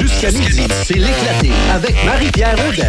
Jusqu'à 0.00 0.32
midi, 0.32 0.66
c'est 0.84 0.94
l'éclaté 0.94 1.52
avec 1.72 2.04
Marie-Pierre 2.04 2.56
Audet. 2.68 2.88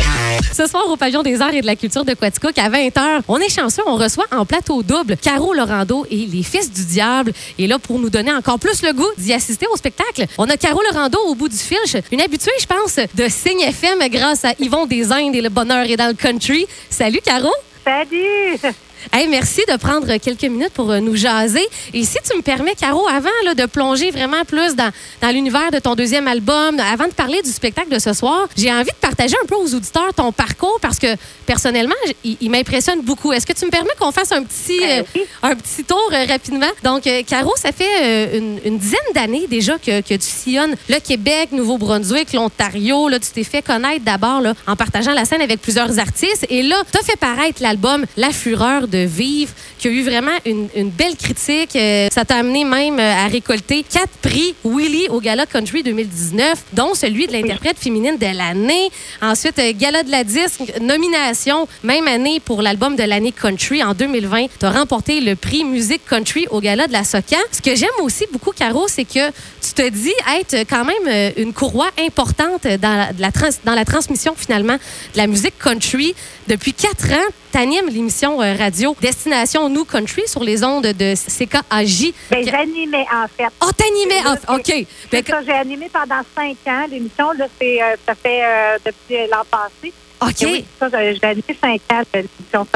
Ce 0.52 0.65
soir, 0.65 0.90
au 0.90 0.98
Pavillon 0.98 1.21
des 1.21 1.39
Arts 1.39 1.54
et 1.54 1.62
de 1.62 1.66
la 1.67 1.75
Culture 1.75 2.04
de 2.04 2.16
Quaticook, 2.16 2.58
à 2.58 2.67
20h, 2.67 3.21
on 3.28 3.38
est 3.38 3.50
chanceux, 3.50 3.83
on 3.85 3.96
reçoit 3.96 4.25
en 4.31 4.43
plateau 4.43 4.81
double 4.81 5.15
Caro 5.18 5.54
Lorando 5.54 6.07
et 6.10 6.26
les 6.26 6.41
Fils 6.41 6.71
du 6.73 6.83
Diable. 6.83 7.31
Et 7.60 7.68
là, 7.68 7.78
pour 7.78 7.99
nous 7.99 8.10
donner 8.10 8.33
encore 8.33 8.57
plus 8.57 8.81
le 8.81 8.91
goût 8.91 9.07
d'y 9.20 9.33
assister 9.33 9.68
au 9.71 9.78
spectacle, 9.78 10.26
on 10.39 10.49
a 10.49 10.57
Caro 10.57 10.81
Lorando 10.91 11.20
au 11.28 11.36
bout 11.36 11.47
du 11.47 11.55
fil, 11.57 11.78
une 12.12 12.21
habituée, 12.21 12.52
je 12.60 12.65
pense, 12.65 12.96
de 12.96 13.29
Signe 13.29 13.62
FM 13.62 13.99
grâce 14.10 14.44
à 14.44 14.53
Yvon 14.60 14.87
des 14.87 15.12
Indes 15.12 15.35
et 15.35 15.42
le 15.42 15.49
bonheur 15.49 15.85
est 15.85 15.97
dans 15.97 16.08
le 16.08 16.16
country. 16.16 16.66
Salut, 16.90 17.20
Caro! 17.23 17.52
Salut! 17.84 18.73
Hey, 19.13 19.27
merci 19.27 19.62
de 19.72 19.77
prendre 19.77 20.17
quelques 20.17 20.44
minutes 20.44 20.73
pour 20.73 20.91
euh, 20.91 20.99
nous 20.99 21.16
jaser. 21.16 21.66
Et 21.94 22.04
si 22.04 22.17
tu 22.30 22.35
me 22.35 22.41
permets, 22.41 22.76
Caro, 22.76 23.08
avant 23.08 23.30
là, 23.45 23.54
de 23.54 23.66
plonger 23.66 24.12
vraiment 24.12 24.44
plus 24.45 24.76
dans, 24.76 24.91
dans 25.22 25.30
l'univers 25.30 25.72
de 25.72 25.80
ton 25.80 25.95
deuxième 25.95 26.27
album, 26.27 26.80
avant 26.80 27.08
de 27.08 27.13
parler 27.13 27.41
du 27.41 27.49
spectacle 27.52 27.90
de 27.90 27.99
ce 27.99 28.13
soir, 28.13 28.48
j'ai 28.58 28.72
envie 28.73 28.90
de 28.90 28.99
partager 28.99 29.36
un 29.41 29.45
peu 29.45 29.55
aux 29.55 29.73
auditeurs 29.73 30.14
ton 30.16 30.31
parcours 30.31 30.80
parce 30.81 31.00
que 31.00 31.08
personnellement, 31.45 31.95
il, 32.23 32.38
il 32.41 32.50
m'impressionne 32.50 33.02
beaucoup. 33.02 33.31
Est-ce 33.31 33.45
que 33.45 33.54
tu 33.54 33.66
me 33.66 33.72
permets 33.72 33.91
qu'on 34.00 34.12
fasse 34.12 34.31
un 34.31 34.44
petit, 34.44 34.80
Ben 34.80 35.06
euh, 35.16 35.22
un 35.44 35.56
petit 35.56 35.84
tour 35.84 36.09
euh, 36.12 36.26
rapidement? 36.28 36.72
Donc, 36.84 37.08
euh, 37.08 37.22
Caro, 37.28 37.53
ça 37.56 37.72
fait 37.72 38.38
une, 38.38 38.59
une 38.66 38.78
dizaine 38.78 39.00
d'années 39.14 39.45
déjà 39.48 39.78
que, 39.78 40.02
que 40.02 40.16
tu 40.16 40.28
sillonnes 40.28 40.76
le 40.90 41.00
Québec, 41.00 41.52
Nouveau-Brunswick, 41.52 42.34
l'Ontario. 42.34 43.08
Là, 43.08 43.20
tu 43.20 43.30
t'es 43.30 43.44
fait 43.44 43.62
connaître 43.62 44.03
d'abord 44.03 44.42
en 44.67 44.76
partageant 44.76 45.14
la 45.14 45.26
scène 45.26 45.42
avec 45.42 45.62
plusieurs 45.62 46.00
artistes. 46.00 46.45
Et 46.50 46.64
là, 46.64 46.81
tu 46.92 46.98
as 46.98 47.03
fait 47.03 47.17
paraître 47.17 47.62
l'album 47.62 48.06
La 48.17 48.31
Fureur 48.31 48.88
de 48.88 48.95
vivre, 48.98 49.52
qui 49.77 49.88
a 49.88 49.91
eu 49.91 50.04
vraiment 50.04 50.31
une, 50.45 50.67
une 50.76 50.90
belle 50.90 51.16
critique. 51.16 51.76
Euh, 51.76 52.08
ça 52.12 52.23
t'a 52.26 52.38
amené 52.38 52.63
même 52.63 52.99
euh, 52.99 53.13
à 53.26 53.27
récolter 53.27 53.84
quatre 53.84 54.13
prix 54.22 54.55
Willy 54.63 55.08
au 55.09 55.20
Gala 55.20 55.45
Country 55.45 55.84
2019, 55.84 56.63
dont 56.73 56.94
celui 56.94 57.27
de 57.27 57.34
l'interprète 57.34 57.77
féminine 57.77 58.17
de 58.17 58.38
l'année. 58.38 58.89
Ensuite, 59.22 59.59
euh, 59.59 59.73
Gala 59.77 60.03
de 60.03 60.12
la 60.12 60.23
disque, 60.23 60.62
nomination, 60.81 61.67
même 61.83 62.08
année 62.08 62.39
pour 62.39 62.61
l'album 62.61 62.95
de 62.95 63.03
l'année 63.03 63.31
Country 63.31 63.83
en 63.83 63.94
2020. 63.94 64.45
Tu 64.59 64.66
as 64.66 64.72
remporté 64.72 65.20
le 65.22 65.36
prix 65.36 65.64
Musique 65.64 66.05
Country 66.09 66.48
au 66.50 66.59
Gala 66.61 66.88
de 66.88 66.94
la 66.94 67.03
Socan. 67.03 67.38
Ce 67.52 67.61
que 67.61 67.75
j'aime 67.75 67.89
aussi 68.02 68.25
beaucoup, 68.31 68.52
Caro, 68.52 68.88
c'est 68.88 69.05
que 69.05 69.30
tu 69.30 69.73
te 69.75 69.88
dis 69.89 70.14
être 70.39 70.55
quand 70.70 70.86
même 70.86 71.33
une 71.38 71.53
courroie 71.53 71.89
importante 72.00 72.64
dans 72.67 72.95
la, 72.95 73.14
de 73.14 73.22
la 73.22 73.31
trans- 73.31 73.50
dans 73.64 73.75
la 73.75 73.86
transmission 73.86 74.33
finalement 74.38 74.75
de 74.75 75.17
la 75.17 75.27
musique 75.27 75.58
country. 75.59 76.16
Depuis 76.48 76.73
quatre 76.73 77.11
ans, 77.11 77.27
tu 77.52 77.58
animes 77.58 77.88
l'émission 77.89 78.42
euh, 78.42 78.55
radio 78.86 78.95
Destination 79.02 79.69
Nous 79.69 79.86
Country 79.86 80.23
sur 80.28 80.44
les 80.44 80.64
ondes 80.64 80.86
de 80.86 81.14
CKAJ. 81.16 82.14
Ben, 82.30 82.45
j'animais, 82.47 83.05
en 83.11 83.27
fait. 83.27 83.52
Oh, 83.64 83.69
t'animais! 83.75 84.22
Là, 84.23 84.36
Ah, 84.47 84.55
OK. 84.55 84.86
Ben, 85.11 85.23
ça, 85.25 85.42
j'ai 85.44 85.52
animé 85.53 85.89
pendant 85.92 86.22
cinq 86.36 86.58
ans 86.67 86.86
l'émission. 86.89 87.31
Là, 87.31 87.47
c'est, 87.59 87.81
euh, 87.81 87.95
ça 88.05 88.14
fait 88.16 88.44
euh, 88.44 88.77
depuis 88.86 89.27
l'an 89.31 89.44
passé. 89.50 89.94
OK. 90.26 90.42
Et 90.42 90.45
oui, 90.45 90.66
ça, 90.80 90.90
j'ai 90.92 91.23
animé 91.23 91.44
cinq 91.62 91.81
ans 91.92 92.02
de 92.14 92.20
l'émission. 92.20 92.68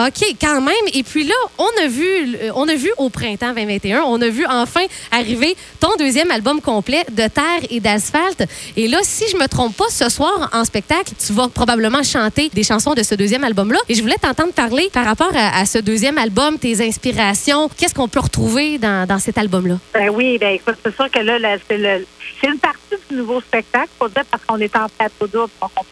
OK, 0.00 0.34
quand 0.40 0.60
même. 0.62 0.74
Et 0.94 1.02
puis 1.02 1.24
là, 1.24 1.34
on 1.58 1.84
a 1.84 1.86
vu, 1.86 2.38
on 2.54 2.66
a 2.68 2.74
vu 2.74 2.90
au 2.96 3.10
printemps 3.10 3.52
2021, 3.52 4.02
on 4.02 4.20
a 4.22 4.28
vu 4.28 4.46
enfin 4.48 4.80
arriver 5.10 5.54
ton 5.78 5.90
deuxième 5.98 6.30
album 6.30 6.62
complet 6.62 7.04
de 7.10 7.26
terre 7.28 7.60
et 7.68 7.80
d'asphalte. 7.80 8.44
Et 8.76 8.88
là, 8.88 8.98
si 9.02 9.24
je 9.30 9.36
me 9.36 9.46
trompe 9.46 9.76
pas, 9.76 9.88
ce 9.90 10.08
soir 10.08 10.48
en 10.54 10.64
spectacle, 10.64 11.12
tu 11.24 11.34
vas 11.34 11.48
probablement 11.48 12.02
chanter 12.02 12.48
des 12.54 12.62
chansons 12.62 12.94
de 12.94 13.02
ce 13.02 13.14
deuxième 13.14 13.44
album-là. 13.44 13.78
Et 13.90 13.94
je 13.94 14.00
voulais 14.00 14.16
t'entendre 14.20 14.52
parler 14.52 14.88
par 14.92 15.04
rapport 15.04 15.32
à, 15.34 15.58
à 15.58 15.66
ce 15.66 15.78
deuxième 15.78 16.16
album, 16.16 16.58
tes 16.58 16.80
inspirations. 16.82 17.68
Qu'est-ce 17.76 17.94
qu'on 17.94 18.08
peut 18.08 18.20
retrouver 18.20 18.78
dans, 18.78 19.06
dans 19.06 19.18
cet 19.18 19.36
album-là? 19.36 19.76
Ben 19.92 20.08
oui, 20.08 20.38
ben 20.38 20.54
écoute, 20.54 20.76
c'est 20.82 20.94
sûr 20.94 21.10
que 21.10 21.18
là, 21.18 21.38
là, 21.38 21.56
c'est, 21.68 21.76
le, 21.76 22.06
c'est 22.40 22.48
une 22.48 22.58
partie 22.58 22.79
nouveau 23.14 23.40
spectacle, 23.40 23.90
faut 23.98 24.08
dire, 24.08 24.24
parce 24.30 24.44
qu'on 24.44 24.58
est 24.58 24.74
en 24.76 24.88
plateau 24.88 25.26
double, 25.26 25.52
donc 25.60 25.70
on 25.76 25.84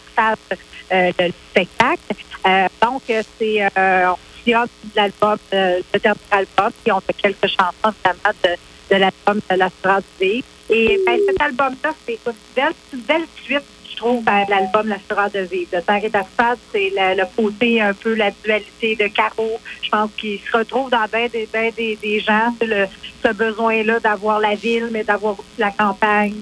euh, 0.93 1.13
le 1.19 1.31
spectacle. 1.51 2.15
Donc, 2.83 3.03
euh, 3.11 3.23
c'est 3.39 3.63
euh, 3.77 4.11
on 4.11 4.17
sillonne 4.43 4.69
l'album, 4.95 5.37
euh, 5.53 5.81
le 5.93 6.01
dernier 6.01 6.21
album, 6.31 6.71
puis 6.83 6.93
on 6.93 7.01
fait 7.01 7.12
quelques 7.15 7.49
chansons 7.49 7.95
évidemment 7.95 8.37
de, 8.45 8.95
de 8.95 9.01
l'album 9.01 9.41
de 9.51 9.57
la 9.57 10.01
Vie. 10.21 10.45
Et 10.71 11.01
ben, 11.07 11.19
cet 11.27 11.41
album-là, 11.41 11.95
c'est 12.07 12.19
une 12.27 12.33
belle, 12.55 12.73
une 12.93 13.01
belle 13.01 13.27
suite, 13.43 13.65
je 13.91 13.97
trouve, 13.97 14.23
à 14.27 14.45
l'album 14.45 14.89
La 14.89 15.28
de 15.28 15.41
Vivre. 15.41 15.71
De 15.73 15.81
Terre 15.81 16.05
et 16.05 16.09
d'asphalte, 16.09 16.59
c'est 16.73 16.91
le, 16.95 17.21
le 17.21 17.25
côté 17.37 17.81
un 17.81 17.95
peu 17.95 18.15
la 18.15 18.31
dualité 18.31 18.97
de 18.97 19.09
Caro. 19.09 19.61
Je 19.83 19.89
pense 19.89 20.11
qu'il 20.17 20.39
se 20.41 20.57
retrouve 20.57 20.91
dans 20.91 21.07
bien 21.11 21.27
des, 21.28 21.49
ben 21.53 21.73
des, 21.75 22.21
gens, 22.21 22.55
le, 22.61 22.87
ce 23.25 23.33
besoin-là 23.33 23.99
d'avoir 24.01 24.41
la 24.41 24.55
ville, 24.55 24.89
mais 24.91 25.05
d'avoir 25.05 25.34
aussi 25.34 25.59
la 25.59 25.71
campagne. 25.71 26.34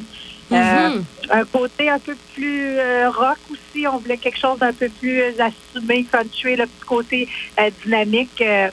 Euh, 0.52 0.88
Mhm. 0.90 1.04
un 1.30 1.44
côté 1.44 1.90
un 1.90 1.98
peu 1.98 2.14
plus 2.34 2.78
euh, 2.78 3.10
rock 3.10 3.38
aussi. 3.50 3.86
On 3.88 3.98
voulait 3.98 4.16
quelque 4.16 4.38
chose 4.38 4.58
d'un 4.58 4.72
peu 4.72 4.88
plus 4.88 5.20
euh, 5.20 5.32
assumé, 5.40 6.04
country, 6.04 6.54
le 6.56 6.64
petit 6.66 6.86
côté 6.86 7.28
euh, 7.58 7.70
dynamique. 7.84 8.40
Euh, 8.40 8.70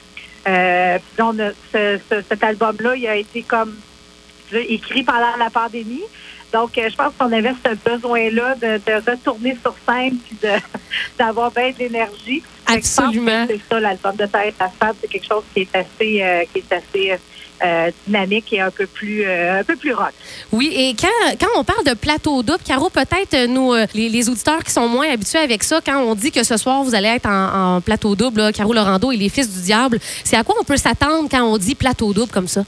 euh, 0.48 0.98
a- 1.18 1.52
ce- 1.72 2.00
ce- 2.10 2.22
cet 2.30 2.44
album-là, 2.44 2.96
il 2.96 3.08
a 3.08 3.16
été 3.16 3.42
comme 3.42 3.76
écrit 4.54 5.04
pendant 5.04 5.36
la 5.40 5.50
pandémie. 5.50 6.04
Donc, 6.54 6.78
euh, 6.78 6.88
je 6.90 6.96
pense 6.96 7.12
qu'on 7.18 7.32
avait 7.32 7.54
ce 7.66 7.90
besoin-là 7.90 8.56
de, 8.56 8.78
de 8.78 9.12
retourner 9.12 9.58
sur 9.62 9.74
scène 9.88 10.16
puis 10.18 10.38
de- 10.44 10.50
d'avoir 11.18 11.52
bien 11.52 11.72
de 11.72 11.80
l'énergie. 11.80 12.44
Absolument. 12.68 13.46
C'est 13.50 13.60
ça, 13.70 13.80
l'album 13.80 14.16
de 14.16 14.26
Terre 14.28 14.46
et 14.48 14.54
d'Asphalte, 14.58 14.98
c'est 15.02 15.08
quelque 15.10 15.28
chose 15.28 15.44
qui 15.54 15.62
est 15.62 15.76
assez, 15.76 16.22
euh, 16.22 16.44
qui 16.54 16.60
est 16.60 16.72
assez 16.76 17.18
euh, 17.64 17.92
dynamique 18.06 18.52
et 18.54 18.62
un 18.62 18.70
peu 18.72 18.86
plus, 18.86 19.24
euh, 19.26 19.60
un 19.62 19.64
peu 19.64 19.76
plus 19.76 19.94
rock. 19.94 20.12
Oui, 20.52 20.72
et 20.76 20.96
quand, 21.00 21.08
quand 21.40 21.48
on 21.60 21.64
parle 21.64 21.84
de 21.86 21.94
plateau 21.94 22.44
double, 22.44 22.60
Caro, 22.66 22.90
peut-être 22.90 23.48
nous, 23.48 23.74
les, 23.94 24.10
les 24.10 24.30
auditeurs 24.30 24.64
qui 24.64 24.72
sont 24.72 24.88
moins 24.88 25.10
habitués 25.12 25.40
avec 25.40 25.64
ça, 25.64 25.80
quand 25.86 25.98
on 26.02 26.14
dit 26.14 26.32
que 26.32 26.44
ce 26.44 26.58
soir, 26.58 26.84
vous 26.84 26.94
allez 26.94 27.08
être 27.10 27.26
en, 27.28 27.76
en 27.78 27.82
plateau 27.82 28.16
double, 28.16 28.42
là, 28.42 28.52
Caro 28.52 28.74
Lorando 28.74 29.12
et 29.12 29.18
les 29.18 29.30
Fils 29.30 29.50
du 29.50 29.62
Diable, 29.62 30.00
c'est 30.24 30.36
à 30.38 30.44
quoi 30.44 30.56
on 30.60 30.64
peut 30.64 30.78
s'attendre 30.78 31.28
quand 31.32 31.44
on 31.44 31.58
dit 31.58 31.74
plateau 31.76 32.14
double 32.14 32.32
comme 32.32 32.48
ça? 32.48 32.64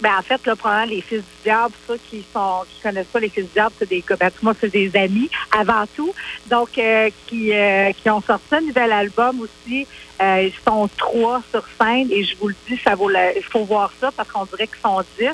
Ben, 0.00 0.10
en 0.18 0.22
fait, 0.22 0.44
là, 0.46 0.54
probablement, 0.56 0.94
les 0.94 1.00
fils 1.00 1.20
du 1.20 1.42
diable, 1.44 1.72
ceux 1.86 1.96
qui 2.10 2.24
sont 2.32 2.64
qui 2.70 2.80
connaissent 2.82 3.06
pas 3.06 3.20
les 3.20 3.30
fils 3.30 3.44
du 3.46 3.52
diable, 3.52 3.72
c'est 3.78 3.88
des. 3.88 4.04
Ben, 4.20 4.30
moi, 4.42 4.52
c'est 4.60 4.70
des 4.72 4.90
amis 4.96 5.30
avant 5.56 5.84
tout. 5.96 6.12
Donc, 6.46 6.76
euh, 6.76 7.08
qui, 7.26 7.52
euh, 7.52 7.92
qui 7.92 8.10
ont 8.10 8.20
sorti 8.20 8.54
un 8.54 8.60
nouvel 8.60 8.92
album 8.92 9.40
aussi. 9.40 9.86
Euh, 10.20 10.42
ils 10.48 10.54
sont 10.66 10.88
trois 10.96 11.42
sur 11.50 11.62
scène 11.80 12.08
et 12.10 12.24
je 12.24 12.36
vous 12.38 12.48
le 12.48 12.54
dis, 12.68 12.78
ça 12.82 12.94
vaut 12.94 13.08
la- 13.10 13.36
il 13.36 13.42
faut 13.42 13.64
voir 13.64 13.90
ça 14.00 14.10
parce 14.16 14.30
qu'on 14.30 14.44
dirait 14.46 14.66
qu'ils 14.66 14.80
sont 14.82 15.02
dix. 15.18 15.28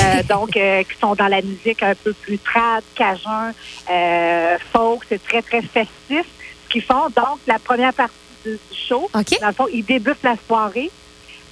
Euh, 0.00 0.22
donc, 0.28 0.54
euh, 0.56 0.82
qui 0.82 0.98
sont 1.00 1.14
dans 1.14 1.28
la 1.28 1.40
musique 1.42 1.82
un 1.82 1.94
peu 1.94 2.12
plus 2.12 2.38
trad, 2.38 2.82
cajun, 2.94 3.52
euh, 3.90 4.56
folk. 4.72 5.02
C'est 5.08 5.22
très, 5.22 5.42
très 5.42 5.62
festif 5.62 6.24
ce 6.64 6.68
qu'ils 6.70 6.82
font. 6.82 7.08
Donc, 7.16 7.38
la 7.46 7.58
première 7.58 7.94
partie 7.94 8.14
du 8.44 8.58
show, 8.74 9.08
OK? 9.14 9.40
dans 9.40 9.46
le 9.48 9.52
fond, 9.54 9.66
ils 9.72 9.84
débutent 9.84 10.22
la 10.22 10.36
soirée. 10.46 10.90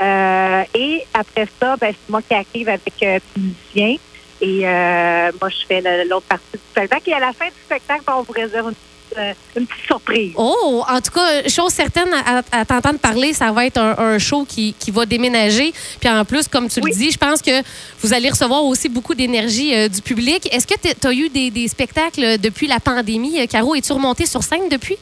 Euh, 0.00 0.62
et 0.74 1.04
après 1.14 1.48
ça, 1.60 1.76
ben, 1.76 1.92
c'est 1.92 2.10
moi 2.10 2.20
qui 2.22 2.34
arrive 2.34 2.68
avec 2.68 2.92
euh. 3.02 3.18
Et 4.38 4.60
euh, 4.68 5.30
moi, 5.40 5.48
je 5.48 5.66
fais 5.66 6.04
l'autre 6.04 6.26
partie 6.26 6.44
du 6.52 6.58
spectacle. 6.70 7.08
Et 7.10 7.14
à 7.14 7.20
la 7.20 7.32
fin 7.32 7.46
du 7.46 7.52
spectacle, 7.64 8.02
ben, 8.06 8.14
on 8.18 8.22
vous 8.22 8.32
réserve 8.32 8.68
une, 8.68 8.74
petite, 8.74 9.18
euh, 9.18 9.32
une 9.60 9.66
petite 9.66 9.86
surprise. 9.86 10.32
Oh, 10.36 10.84
en 10.86 11.00
tout 11.00 11.10
cas, 11.12 11.48
chose 11.48 11.72
certaine 11.72 12.12
à, 12.12 12.42
à 12.52 12.64
t'entendre 12.66 12.98
parler, 12.98 13.32
ça 13.32 13.50
va 13.52 13.64
être 13.64 13.78
un, 13.78 13.96
un 13.98 14.18
show 14.18 14.44
qui, 14.46 14.74
qui 14.78 14.90
va 14.90 15.06
déménager. 15.06 15.72
Puis 15.98 16.10
en 16.10 16.22
plus, 16.26 16.48
comme 16.48 16.68
tu 16.68 16.80
Oui. 16.82 16.90
le 16.92 16.96
dis, 16.98 17.10
je 17.10 17.16
pense 17.16 17.40
que 17.40 17.62
vous 18.02 18.12
allez 18.12 18.28
recevoir 18.28 18.62
aussi 18.64 18.90
beaucoup 18.90 19.14
d'énergie 19.14 19.74
euh, 19.74 19.88
du 19.88 20.02
public. 20.02 20.46
Est-ce 20.54 20.66
que 20.66 20.74
tu 20.78 21.06
as 21.06 21.12
eu 21.14 21.30
des, 21.30 21.50
des 21.50 21.68
spectacles 21.68 22.38
depuis 22.38 22.66
la 22.66 22.78
pandémie? 22.78 23.48
Caro, 23.48 23.74
es-tu 23.74 23.92
remontée 23.94 24.26
sur 24.26 24.42
scène 24.42 24.68
depuis? 24.70 24.98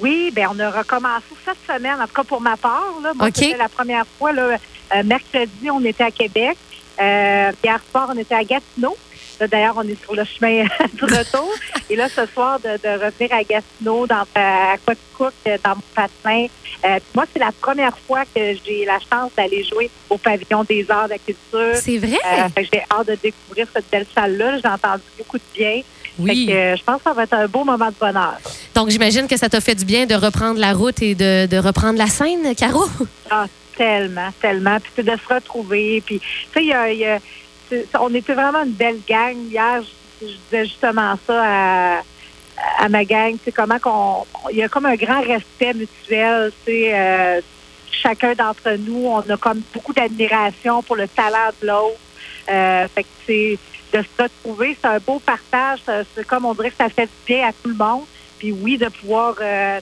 Oui, 0.00 0.30
ben 0.34 0.48
on 0.50 0.58
a 0.58 0.70
recommencé 0.70 1.26
cette 1.44 1.58
semaine, 1.66 2.00
en 2.00 2.06
tout 2.06 2.14
cas 2.14 2.24
pour 2.24 2.40
ma 2.40 2.56
part. 2.56 2.94
Là. 3.02 3.12
Moi, 3.14 3.28
OK. 3.28 3.36
c'était 3.36 3.56
la 3.56 3.68
première 3.68 4.06
fois. 4.18 4.32
Là, 4.32 4.56
euh, 4.94 5.02
mercredi, 5.04 5.70
on 5.70 5.84
était 5.84 6.04
à 6.04 6.10
Québec. 6.10 6.56
Euh, 7.00 7.52
hier 7.62 7.80
soir, 7.90 8.10
on 8.12 8.18
était 8.18 8.34
à 8.34 8.44
Gatineau. 8.44 8.96
Là, 9.40 9.48
D'ailleurs, 9.48 9.74
on 9.76 9.82
est 9.82 10.00
sur 10.02 10.14
le 10.14 10.24
chemin 10.24 10.64
du 10.92 11.04
retour. 11.04 11.48
Et 11.90 11.96
là, 11.96 12.08
ce 12.08 12.26
soir, 12.26 12.58
de, 12.60 12.70
de 12.70 13.04
revenir 13.04 13.32
à 13.32 13.42
Gatineau, 13.42 14.06
dans, 14.06 14.24
à 14.34 14.74
Quaticook, 14.84 15.32
euh, 15.46 15.58
dans 15.64 15.74
mon 15.76 15.82
patin. 15.94 16.46
Euh, 16.84 16.98
moi, 17.14 17.24
c'est 17.32 17.38
la 17.38 17.52
première 17.52 17.96
fois 17.98 18.24
que 18.34 18.40
j'ai 18.64 18.84
la 18.84 18.98
chance 18.98 19.30
d'aller 19.36 19.64
jouer 19.64 19.90
au 20.10 20.16
pavillon 20.18 20.64
des 20.64 20.84
arts 20.90 21.04
de 21.06 21.10
la 21.14 21.18
culture. 21.18 21.74
C'est 21.76 21.98
vrai? 21.98 22.18
Euh, 22.32 22.62
j'ai 22.72 22.82
hâte 22.90 23.06
de 23.08 23.16
découvrir 23.22 23.66
cette 23.74 23.88
belle 23.90 24.06
salle-là. 24.14 24.58
J'ai 24.58 24.68
entendu 24.68 25.02
beaucoup 25.18 25.38
de 25.38 25.42
bien. 25.54 25.82
oui. 26.18 26.46
Fait 26.46 26.52
que, 26.52 26.56
euh, 26.56 26.76
je 26.76 26.82
pense 26.82 26.96
que 26.98 27.02
ça 27.04 27.12
va 27.12 27.22
être 27.24 27.34
un 27.34 27.46
beau 27.46 27.64
moment 27.64 27.88
de 27.88 27.94
bonheur. 28.00 28.38
Donc, 28.74 28.90
j'imagine 28.90 29.26
que 29.28 29.36
ça 29.36 29.48
t'a 29.48 29.60
fait 29.60 29.74
du 29.74 29.84
bien 29.84 30.06
de 30.06 30.14
reprendre 30.14 30.58
la 30.58 30.72
route 30.72 31.00
et 31.02 31.14
de, 31.14 31.46
de 31.46 31.56
reprendre 31.58 31.98
la 31.98 32.06
scène, 32.06 32.54
Caro? 32.56 32.84
Ah, 33.30 33.46
tellement, 33.76 34.28
tellement. 34.40 34.78
Puis 34.94 35.02
de 35.04 35.10
se 35.12 35.34
retrouver. 35.34 36.02
Puis, 36.04 36.18
tu 36.20 36.26
sais, 36.54 36.60
il 36.62 36.68
y 36.68 36.72
a- 36.74 36.92
y 36.92 37.04
on 37.98 38.14
était 38.14 38.34
vraiment 38.34 38.64
une 38.64 38.72
belle 38.72 39.00
gang. 39.06 39.36
Hier, 39.50 39.82
je, 40.20 40.26
disais 40.26 40.64
justement 40.64 41.14
ça 41.26 42.02
à, 42.78 42.88
ma 42.88 43.04
gang. 43.04 43.36
C'est 43.44 43.52
comment 43.52 43.78
qu'on. 43.78 44.24
Il 44.50 44.58
y 44.58 44.62
a 44.62 44.68
comme 44.68 44.86
un 44.86 44.96
grand 44.96 45.20
respect 45.22 45.74
mutuel. 45.74 46.52
Euh, 46.68 47.40
chacun 47.90 48.34
d'entre 48.34 48.72
nous, 48.78 49.06
on 49.06 49.20
a 49.20 49.36
comme 49.36 49.62
beaucoup 49.74 49.92
d'admiration 49.92 50.82
pour 50.82 50.96
le 50.96 51.08
talent 51.08 51.50
de 51.60 51.66
l'autre. 51.66 51.98
Euh, 52.48 52.88
fait 52.88 53.04
que 53.04 53.56
de 53.92 54.02
se 54.02 54.22
retrouver. 54.22 54.76
C'est 54.80 54.88
un 54.88 54.98
beau 54.98 55.18
partage. 55.18 55.80
C'est 56.14 56.26
comme 56.26 56.44
on 56.44 56.54
dirait 56.54 56.70
que 56.70 56.76
ça 56.76 56.88
fait 56.88 57.06
du 57.06 57.12
bien 57.26 57.48
à 57.48 57.52
tout 57.52 57.68
le 57.68 57.74
monde. 57.74 58.04
Puis 58.38 58.52
oui, 58.52 58.76
de 58.76 58.88
pouvoir 58.88 59.34
euh, 59.40 59.80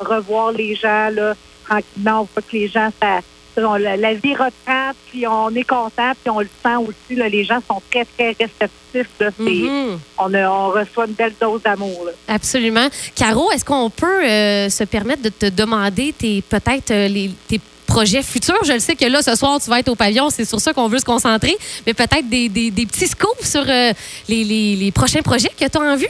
revoir 0.00 0.52
les 0.52 0.74
gens 0.74 1.08
là, 1.10 1.34
tranquillement. 1.64 2.22
On 2.22 2.28
voit 2.32 2.42
que 2.42 2.56
les 2.56 2.68
gens, 2.68 2.90
ça, 3.00 3.20
on- 3.58 3.74
la, 3.74 3.96
la 3.96 4.14
vie 4.14 4.32
reprend, 4.34 4.92
puis 5.10 5.26
on 5.26 5.50
est 5.54 5.64
content, 5.64 6.12
puis 6.22 6.30
on 6.30 6.40
le 6.40 6.48
sent 6.62 6.76
aussi. 6.76 7.16
Là, 7.18 7.28
les 7.28 7.44
gens 7.44 7.60
sont 7.68 7.80
très, 7.90 8.04
très 8.04 8.28
réceptifs. 8.38 9.10
Là, 9.20 9.30
Mhm. 9.38 9.98
on, 10.18 10.34
a- 10.34 10.48
on 10.50 10.68
reçoit 10.70 11.06
une 11.06 11.12
belle 11.14 11.34
dose 11.40 11.62
d'amour. 11.62 12.06
Absolument. 12.28 12.88
Caro, 13.14 13.50
est-ce 13.52 13.64
qu'on 13.64 13.90
peut 13.90 14.24
euh, 14.24 14.68
se 14.68 14.84
permettre 14.84 15.22
de 15.22 15.28
te 15.30 15.46
demander 15.46 16.12
tes 16.16 16.42
peut-être 16.42 16.90
euh, 16.90 17.28
tes 17.48 17.60
projets 17.86 18.22
futurs? 18.22 18.62
Je 18.64 18.72
le 18.74 18.78
sais 18.80 18.96
que 18.96 19.04
là, 19.06 19.22
ce 19.22 19.34
soir, 19.34 19.60
tu 19.62 19.68
vas 19.70 19.78
être 19.80 19.88
au 19.88 19.94
pavillon, 19.94 20.30
c'est 20.30 20.44
sur 20.44 20.60
ça 20.60 20.72
qu'on 20.72 20.88
veut 20.88 20.98
se 20.98 21.04
concentrer, 21.04 21.56
mais 21.86 21.94
peut-être 21.94 22.28
des, 22.28 22.48
des- 22.48 22.70
des 22.70 22.86
petits 22.86 23.06
scoops 23.08 23.44
sur 23.46 23.62
euh, 23.68 23.92
les, 24.28 24.44
les- 24.44 24.76
les 24.76 24.92
prochains 24.92 25.22
projets 25.22 25.50
que 25.58 25.66
tu 25.66 25.78
as 25.78 25.80
en 25.80 25.96
vue? 25.96 26.08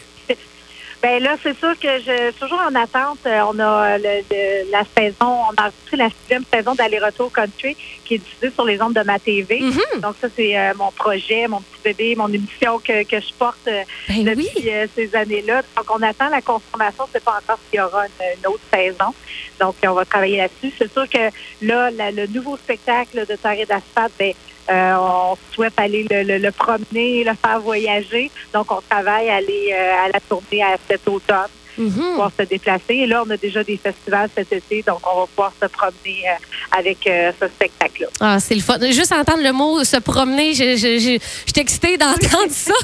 Ben 1.02 1.20
là, 1.20 1.36
c'est 1.42 1.58
sûr 1.58 1.76
que 1.80 1.98
je 1.98 2.30
suis 2.30 2.40
toujours 2.40 2.60
en 2.60 2.74
attente. 2.76 3.18
Euh, 3.26 3.40
On 3.48 3.58
a 3.58 3.94
euh, 3.94 3.98
le- 3.98 4.24
le- 4.30 4.70
la 4.70 4.84
saison, 4.96 5.16
on 5.50 5.54
a 5.56 5.62
enregistré 5.66 5.96
la 5.96 6.08
sixième 6.10 6.44
saison 6.54 6.74
d'aller-retour 6.76 7.32
country 7.32 7.76
qui 8.04 8.14
est 8.14 8.18
diffusée 8.18 8.52
sur 8.54 8.64
les 8.64 8.80
ondes 8.80 8.94
de 8.94 9.02
ma 9.02 9.18
TV. 9.18 9.58
Mhm. 9.60 10.00
Donc 10.00 10.14
ça, 10.20 10.28
c'est 10.36 10.56
euh, 10.56 10.72
mon 10.76 10.92
projet, 10.92 11.48
mon 11.48 11.60
petit 11.60 11.82
bébé, 11.82 12.14
mon 12.16 12.28
émission 12.28 12.78
que, 12.78 13.02
que 13.02 13.20
je 13.20 13.34
porte 13.36 13.66
euh, 13.66 13.82
Ben 14.08 14.22
depuis 14.24 14.48
oui. 14.56 14.70
euh, 14.70 14.86
ces 14.94 15.12
années-là. 15.16 15.62
Donc 15.76 15.86
on 15.90 16.00
attend 16.02 16.28
la 16.28 16.40
confirmation. 16.40 17.04
C'est 17.12 17.24
pas 17.24 17.38
encore 17.42 17.58
s'il 17.68 17.80
y 17.80 17.82
aura 17.82 18.06
une, 18.06 18.38
une 18.38 18.46
autre 18.46 18.62
saison. 18.72 19.12
Donc 19.58 19.74
on 19.84 19.94
va 19.94 20.04
travailler 20.04 20.36
là-dessus. 20.36 20.72
C'est 20.78 20.92
sûr 20.92 21.08
que 21.08 21.30
là, 21.66 21.90
la- 21.90 22.12
le 22.12 22.28
nouveau 22.28 22.56
spectacle 22.56 23.26
de 23.26 23.34
Taré 23.34 23.66
d'asphalte, 23.66 24.12
ben, 24.20 24.32
euh, 24.70 24.94
on 24.98 25.36
souhaite 25.54 25.74
aller 25.76 26.06
le, 26.10 26.22
le- 26.22 26.38
le 26.38 26.50
promener, 26.52 27.24
le 27.24 27.32
faire 27.34 27.60
voyager. 27.60 28.30
Donc, 28.54 28.70
on 28.70 28.80
travaille 28.88 29.28
à 29.30 29.36
aller 29.36 29.70
euh, 29.72 30.04
à 30.06 30.08
la 30.12 30.20
tournée 30.20 30.62
à 30.62 30.76
cet 30.88 31.06
automne, 31.08 31.48
Mhm. 31.78 31.90
pouvoir 31.90 32.30
se 32.38 32.44
déplacer. 32.44 32.82
Et 32.94 33.06
là, 33.06 33.22
on 33.26 33.30
a 33.30 33.36
déjà 33.38 33.64
des 33.64 33.78
festivals 33.78 34.28
cet 34.36 34.52
été, 34.52 34.82
donc 34.86 34.98
on 35.10 35.20
va 35.20 35.26
pouvoir 35.26 35.52
se 35.58 35.66
promener 35.68 36.22
euh, 36.28 36.78
avec 36.78 36.98
ce 37.40 37.46
spectacle-là. 37.48 38.08
Ah, 38.20 38.38
c'est 38.40 38.54
le 38.54 38.60
fun. 38.60 38.76
Juste 38.90 39.10
entendre 39.12 39.42
le 39.42 39.52
mot 39.52 39.82
se 39.82 39.96
promener, 39.96 40.52
je, 40.52 40.76
je, 40.76 40.98
je, 40.98 41.18
je 41.18 41.52
suis 41.52 41.62
excitée 41.62 41.96
d'entendre 41.96 42.50
ça. 42.50 42.74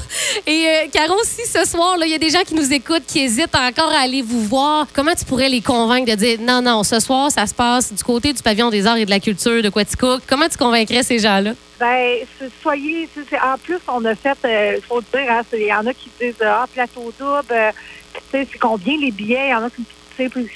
Et 0.47 0.89
Caro, 0.91 1.19
si 1.23 1.45
ce 1.47 1.65
soir, 1.69 1.97
il 2.03 2.09
y 2.09 2.15
a 2.15 2.17
des 2.17 2.31
gens 2.31 2.41
qui 2.43 2.55
nous 2.55 2.73
écoutent, 2.73 3.05
qui 3.05 3.19
hésitent 3.19 3.53
encore 3.55 3.91
à 3.91 3.99
aller 3.99 4.23
vous 4.23 4.41
voir, 4.43 4.87
comment 4.91 5.13
tu 5.13 5.23
pourrais 5.23 5.49
les 5.49 5.61
convaincre 5.61 6.09
de 6.09 6.15
dire 6.15 6.39
non, 6.41 6.63
non, 6.63 6.83
ce 6.83 6.99
soir, 6.99 7.29
ça 7.31 7.45
se 7.45 7.53
passe 7.53 7.93
du 7.93 8.03
côté 8.03 8.33
du 8.33 8.41
pavillon 8.41 8.71
des 8.71 8.87
arts 8.87 8.97
et 8.97 9.05
de 9.05 9.11
la 9.11 9.19
culture 9.19 9.61
de 9.61 9.69
Quaticook? 9.69 10.21
Comment 10.27 10.49
tu 10.49 10.57
convaincrais 10.57 11.03
ces 11.03 11.19
gens-là? 11.19 11.51
Ben, 11.79 12.25
soyez, 12.61 13.07
tu 13.13 13.21
sais, 13.21 13.27
c'est- 13.29 13.39
en 13.41 13.57
plus, 13.57 13.79
on 13.87 14.03
a 14.05 14.15
fait, 14.17 14.37
euh, 14.45 14.77
il 14.77 14.85
faut 14.85 15.01
dire, 15.01 15.29
hein, 15.31 15.43
c'est- 15.49 15.59
il 15.61 15.67
y 15.67 15.73
en 15.73 15.85
a 15.85 15.93
qui 15.93 16.11
disent, 16.19 16.35
ah, 16.41 16.65
plateau 16.71 17.13
double, 17.17 17.51
euh, 17.51 17.71
tu 18.13 18.21
sais, 18.39 18.47
c'est 18.51 18.59
combien 18.59 18.97
les 18.99 19.11
billets? 19.11 19.47
Il 19.47 19.51
y 19.51 19.55
en 19.55 19.63
a 19.63 19.69
qui, 19.69 19.85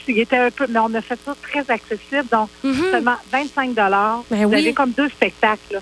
il 0.07 0.19
était 0.19 0.37
un 0.37 0.51
peu, 0.51 0.67
mais 0.67 0.79
on 0.79 0.93
a 0.93 1.01
fait 1.01 1.19
ça 1.23 1.33
très 1.41 1.63
accessible, 1.69 2.27
donc 2.29 2.49
Mhm. 2.63 2.83
seulement 2.91 3.15
25 3.31 3.73
dollars. 3.73 4.25
Ben 4.29 4.43
Vous 4.45 4.49
oui. 4.53 4.59
avez 4.59 4.73
comme 4.73 4.91
deux 4.91 5.07
spectacles. 5.09 5.79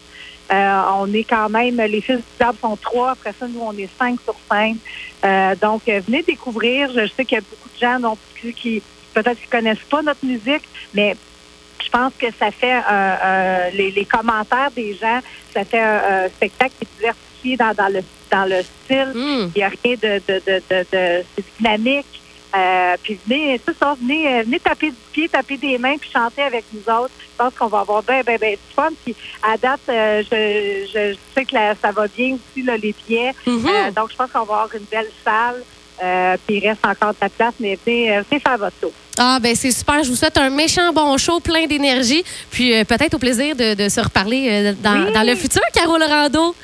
Euh, 0.54 0.82
on 0.98 1.12
est 1.14 1.24
quand 1.24 1.50
même, 1.50 1.78
les 1.78 2.02
fils 2.02 2.18
du 2.18 2.24
diable 2.40 2.60
sont 2.62 2.78
trois. 2.78 3.12
Après 3.12 3.34
ça, 3.40 3.48
nous, 3.48 3.62
on 3.62 3.76
est 3.78 3.90
cinq 4.00 4.20
sur 4.24 4.36
scène. 4.52 4.80
Euh, 5.26 5.56
donc, 5.56 5.82
euh, 5.88 6.02
venez 6.06 6.22
découvrir. 6.28 6.90
Je 6.92 7.08
sais 7.18 7.26
qu'il 7.26 7.38
y 7.38 7.40
a 7.40 7.42
beaucoup 7.50 7.70
de 7.70 7.78
gens 7.78 7.98
non 8.00 8.18
plus 8.36 8.54
qui 8.54 8.84
peut-être 9.14 9.40
qui 9.40 9.48
connaissent 9.48 9.84
pas 9.90 10.02
notre 10.04 10.24
musique, 10.26 10.66
mais 10.94 11.16
je 11.84 11.90
pense 11.90 12.14
que 12.20 12.28
ça 12.40 12.52
fait 12.52 12.74
euh, 12.76 12.82
euh, 12.92 13.70
les, 13.74 13.92
les 13.92 14.06
commentaires 14.06 14.72
des 14.76 14.94
gens, 14.96 15.20
ça 15.54 15.66
fait 15.66 15.80
un, 15.80 16.28
spectacle 16.30 16.72
qui 16.80 16.86
est 16.86 16.98
diversifié 17.00 17.58
dans, 17.58 17.74
dans 17.74 17.88
le 17.94 18.02
dans 18.32 18.46
le 18.46 18.62
style. 18.64 19.12
Mhm. 19.14 19.52
Il 19.56 19.60
n'y 19.60 19.64
a 19.64 19.70
rien 19.70 19.96
de, 20.02 20.22
de, 20.28 20.42
de, 20.46 20.64
de, 20.70 20.86
de- 20.92 21.26
dynamique. 21.60 22.06
Euh, 22.54 22.96
puis 23.02 23.18
venez, 23.26 23.60
tout 23.66 23.74
ça, 23.82 23.94
venez, 24.00 24.28
euh, 24.28 24.44
venez 24.44 24.60
taper 24.60 24.90
du 24.92 24.98
pied, 25.14 25.30
taper 25.30 25.58
des 25.58 25.78
mains, 25.78 25.96
puis 25.98 26.10
chanter 26.14 26.42
avec 26.42 26.66
nous 26.74 26.82
autres. 26.82 27.14
Je 27.20 27.26
pense 27.38 27.54
qu'on 27.56 27.68
va 27.68 27.80
avoir 27.80 28.04
bien, 28.04 28.22
bien, 28.24 28.36
bien 28.38 28.52
du 28.52 28.74
fun. 28.76 28.90
Puis 29.06 29.16
à 29.42 29.58
date, 29.58 29.80
euh, 29.90 30.22
je, 30.30 30.86
je 30.94 31.18
sais 31.34 31.46
que 31.46 31.56
la- 31.56 31.76
ça 31.76 31.92
va 31.92 32.08
bien 32.08 32.36
aussi, 32.36 32.64
là, 32.64 32.76
les 32.78 32.94
billets. 33.06 33.32
Mhm. 33.48 33.66
Euh, 33.68 33.92
donc, 33.92 34.12
je 34.12 34.16
pense 34.18 34.32
qu'on 34.32 34.40
va 34.46 34.54
avoir 34.62 34.76
une 34.76 34.86
belle 34.86 35.10
salle. 35.26 35.64
Euh, 36.04 36.36
puis 36.48 36.58
il 36.58 36.68
reste 36.68 36.86
encore 36.86 37.12
de 37.12 37.18
la 37.22 37.30
place, 37.30 37.54
mais 37.60 37.78
venez, 37.86 38.08
venez 38.30 38.40
faire 38.40 38.58
votre 38.58 38.76
tour. 38.82 38.92
Ah, 39.24 39.38
ben 39.40 39.56
c'est 39.56 39.70
super. 39.70 40.04
Je 40.04 40.10
vous 40.10 40.16
souhaite 40.16 40.36
un 40.40 40.50
méchant 40.50 40.92
bon 40.94 41.16
show, 41.16 41.40
plein 41.40 41.68
d'énergie. 41.68 42.24
Puis 42.50 42.74
euh, 42.74 42.84
peut-être 42.84 43.14
au 43.14 43.20
plaisir 43.20 43.56
de, 43.56 43.76
de 43.76 43.88
se 43.88 44.00
reparler 44.00 44.48
euh, 44.50 44.74
dans, 44.82 45.06
Oui. 45.06 45.14
dans 45.14 45.22
le 45.22 45.36
futur, 45.36 45.62
Caro 45.74 45.96
Lorando. 46.00 46.56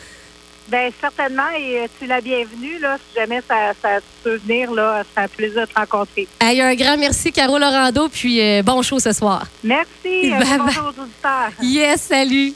Ben 0.67 0.91
certainement, 0.99 1.49
et 1.55 1.81
euh, 1.81 1.87
tu 1.99 2.05
es 2.05 2.07
la 2.07 2.19
bienvenue. 2.19 2.79
Là, 2.79 2.97
si 2.97 3.19
jamais 3.19 3.41
ça, 3.47 3.73
ça 3.79 3.99
peut 4.23 4.39
venir, 4.43 4.71
là, 4.71 5.03
c'est 5.13 5.21
un 5.21 5.27
plaisir 5.27 5.61
de 5.61 5.71
te 5.71 5.79
rencontrer. 5.79 6.27
Hey, 6.41 6.59
un 6.59 6.73
grand 6.73 6.97
merci, 6.97 7.31
Caro 7.31 7.59
Lorando. 7.59 8.09
Puis 8.09 8.41
bon 8.63 8.81
show 8.81 8.97
ce 8.99 9.11
soir. 9.13 9.45
Merci. 9.63 9.85
Bye 10.31 10.39
bye. 10.39 10.57
bonjour 10.57 10.85
aux 10.97 11.01
auditeurs. 11.03 11.51
Yes, 11.61 12.01
salut. 12.01 12.53